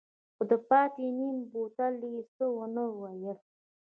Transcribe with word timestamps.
خو 0.35 0.43
د 0.49 0.51
پاتې 0.69 1.05
نيم 1.17 1.37
بوتل 1.51 1.95
يې 2.13 2.21
څه 2.35 2.45
ونه 2.55 2.83
ويل. 2.99 3.39